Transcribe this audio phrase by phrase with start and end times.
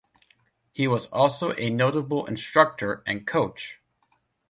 [0.71, 3.79] He was also a notable instructor and coach.